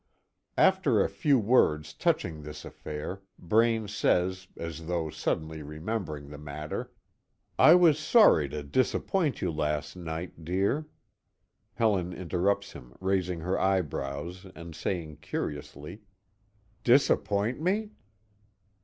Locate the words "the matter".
6.31-6.91